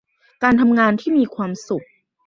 [0.43, 1.85] การทำงานที่มีความสุข